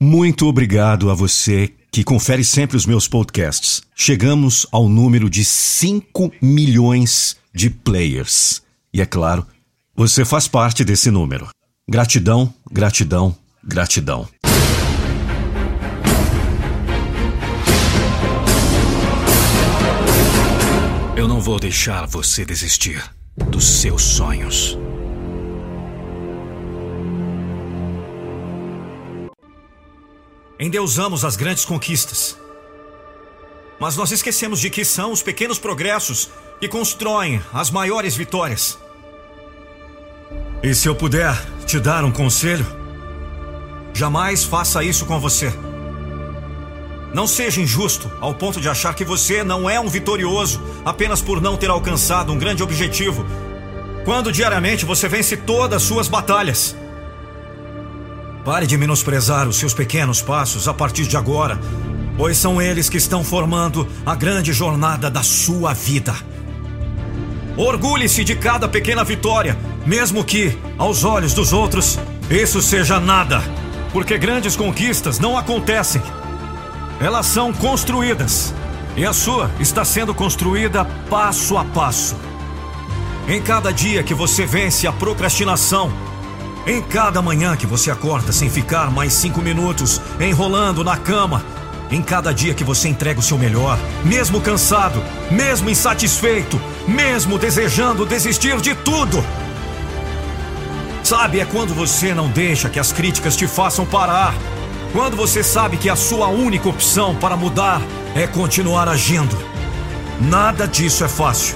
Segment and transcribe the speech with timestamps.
[0.00, 3.80] Muito obrigado a você que confere sempre os meus podcasts.
[3.94, 8.62] Chegamos ao número de 5 milhões de players.
[8.92, 9.46] E é claro,
[9.94, 11.48] você faz parte desse número.
[11.88, 14.28] Gratidão, gratidão, gratidão.
[21.16, 23.02] Eu não vou deixar você desistir
[23.50, 24.76] dos seus sonhos.
[30.66, 32.36] Endeusamos as grandes conquistas.
[33.78, 38.76] Mas nós esquecemos de que são os pequenos progressos que constroem as maiores vitórias.
[40.64, 42.66] E se eu puder te dar um conselho,
[43.94, 45.54] jamais faça isso com você.
[47.14, 51.40] Não seja injusto ao ponto de achar que você não é um vitorioso apenas por
[51.40, 53.24] não ter alcançado um grande objetivo,
[54.04, 56.74] quando diariamente você vence todas as suas batalhas.
[58.46, 61.58] Pare de menosprezar os seus pequenos passos a partir de agora,
[62.16, 66.14] pois são eles que estão formando a grande jornada da sua vida.
[67.56, 71.98] Orgulhe-se de cada pequena vitória, mesmo que, aos olhos dos outros,
[72.30, 73.42] isso seja nada,
[73.92, 76.00] porque grandes conquistas não acontecem.
[77.00, 78.54] Elas são construídas,
[78.96, 82.14] e a sua está sendo construída passo a passo.
[83.26, 85.90] Em cada dia que você vence a procrastinação,
[86.66, 91.44] em cada manhã que você acorda sem ficar mais cinco minutos enrolando na cama.
[91.88, 95.00] Em cada dia que você entrega o seu melhor, mesmo cansado,
[95.30, 99.24] mesmo insatisfeito, mesmo desejando desistir de tudo.
[101.04, 104.34] Sabe, é quando você não deixa que as críticas te façam parar.
[104.92, 107.80] Quando você sabe que a sua única opção para mudar
[108.16, 109.38] é continuar agindo.
[110.20, 111.54] Nada disso é fácil.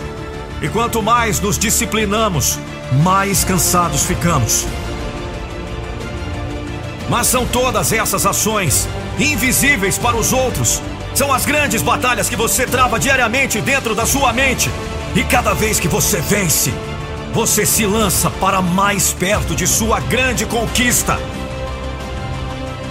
[0.62, 2.60] E quanto mais nos disciplinamos,
[3.02, 4.68] mais cansados ficamos.
[7.10, 10.80] Mas são todas essas ações, invisíveis para os outros,
[11.12, 14.70] são as grandes batalhas que você trava diariamente dentro da sua mente.
[15.16, 16.72] E cada vez que você vence,
[17.34, 21.18] você se lança para mais perto de sua grande conquista.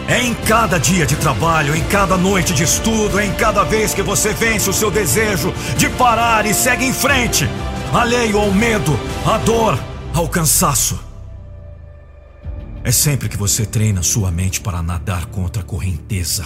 [0.05, 3.93] É em cada dia de trabalho, em cada noite de estudo, é em cada vez
[3.93, 7.47] que você vence o seu desejo de parar e segue em frente,
[7.93, 9.79] alheio ao medo, à dor,
[10.13, 11.08] ao cansaço.
[12.83, 16.45] É sempre que você treina sua mente para nadar contra a correnteza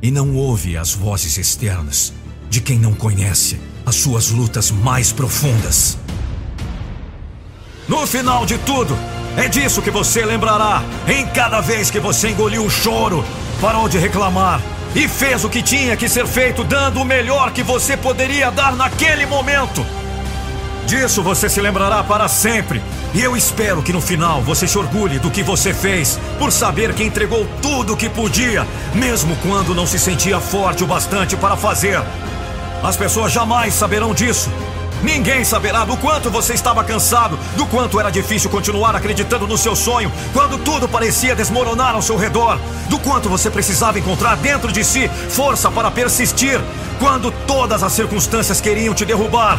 [0.00, 2.12] e não ouve as vozes externas
[2.48, 5.98] de quem não conhece as suas lutas mais profundas.
[7.86, 8.96] No final de tudo,
[9.36, 13.24] é disso que você lembrará em cada vez que você engoliu o choro,
[13.60, 14.62] parou de reclamar
[14.94, 18.74] e fez o que tinha que ser feito, dando o melhor que você poderia dar
[18.74, 19.84] naquele momento.
[20.88, 22.82] Disso você se lembrará para sempre
[23.12, 26.94] e eu espero que no final você se orgulhe do que você fez, por saber
[26.94, 31.58] que entregou tudo o que podia, mesmo quando não se sentia forte o bastante para
[31.58, 32.02] fazer.
[32.82, 34.50] As pessoas jamais saberão disso.
[35.02, 39.76] Ninguém saberá do quanto você estava cansado, do quanto era difícil continuar acreditando no seu
[39.76, 44.82] sonho, quando tudo parecia desmoronar ao seu redor, do quanto você precisava encontrar dentro de
[44.82, 46.58] si força para persistir,
[46.98, 49.58] quando todas as circunstâncias queriam te derrubar.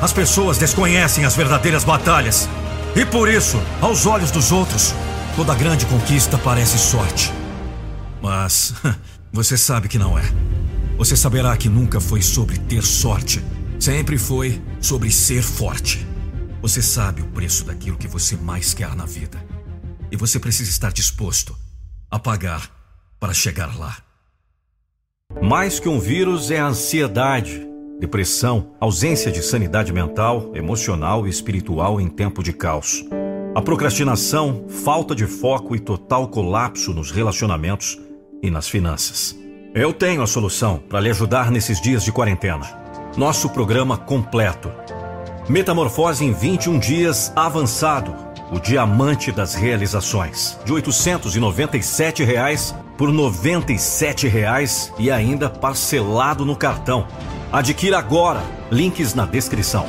[0.00, 2.48] As pessoas desconhecem as verdadeiras batalhas.
[2.96, 4.94] E por isso, aos olhos dos outros,
[5.36, 7.30] toda grande conquista parece sorte.
[8.22, 8.72] Mas
[9.30, 10.22] você sabe que não é.
[10.96, 13.44] Você saberá que nunca foi sobre ter sorte.
[13.78, 16.06] Sempre foi sobre ser forte.
[16.62, 19.44] Você sabe o preço daquilo que você mais quer na vida.
[20.10, 21.54] E você precisa estar disposto
[22.10, 22.70] a pagar
[23.18, 23.98] para chegar lá.
[25.42, 27.69] Mais que um vírus é a ansiedade
[28.00, 33.04] depressão, ausência de sanidade mental, emocional e espiritual em tempo de caos.
[33.54, 38.00] A procrastinação, falta de foco e total colapso nos relacionamentos
[38.42, 39.38] e nas finanças.
[39.74, 42.66] Eu tenho a solução para lhe ajudar nesses dias de quarentena.
[43.16, 44.72] Nosso programa completo.
[45.48, 48.14] Metamorfose em 21 dias avançado.
[48.50, 50.58] O diamante das realizações.
[50.64, 57.06] De 897 reais por 97 reais e ainda parcelado no cartão.
[57.52, 58.40] Adquira agora.
[58.70, 59.88] Links na descrição.